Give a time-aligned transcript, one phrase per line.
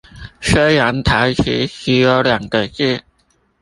[0.41, 3.03] 雖然台詞只有兩個字